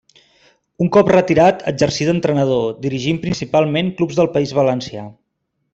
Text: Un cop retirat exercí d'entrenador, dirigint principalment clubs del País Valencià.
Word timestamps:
Un 0.85 0.89
cop 0.95 1.11
retirat 1.13 1.61
exercí 1.73 2.07
d'entrenador, 2.09 2.65
dirigint 2.89 3.23
principalment 3.27 3.95
clubs 4.01 4.19
del 4.23 4.35
País 4.39 4.57
Valencià. 4.63 5.05